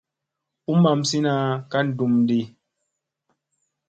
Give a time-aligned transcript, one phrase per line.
[0.71, 1.33] U mamsina
[1.71, 2.39] ka ndum ɗi.